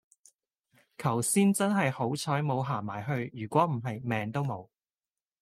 [0.97, 4.67] 求先真喺好彩冇行埋去如果唔喺命都冇